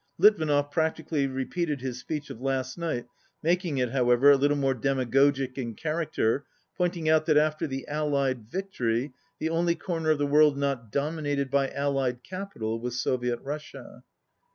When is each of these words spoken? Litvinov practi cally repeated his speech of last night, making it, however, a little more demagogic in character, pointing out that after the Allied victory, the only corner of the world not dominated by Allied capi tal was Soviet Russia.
Litvinov 0.17 0.71
practi 0.71 1.03
cally 1.07 1.27
repeated 1.27 1.79
his 1.81 1.99
speech 1.99 2.31
of 2.31 2.41
last 2.41 2.75
night, 2.75 3.05
making 3.43 3.77
it, 3.77 3.91
however, 3.91 4.31
a 4.31 4.35
little 4.35 4.57
more 4.57 4.73
demagogic 4.73 5.59
in 5.59 5.75
character, 5.75 6.43
pointing 6.75 7.07
out 7.07 7.27
that 7.27 7.37
after 7.37 7.67
the 7.67 7.85
Allied 7.87 8.49
victory, 8.49 9.13
the 9.37 9.49
only 9.51 9.75
corner 9.75 10.09
of 10.09 10.17
the 10.17 10.25
world 10.25 10.57
not 10.57 10.91
dominated 10.91 11.51
by 11.51 11.69
Allied 11.69 12.21
capi 12.27 12.57
tal 12.59 12.79
was 12.79 12.99
Soviet 12.99 13.39
Russia. 13.43 14.03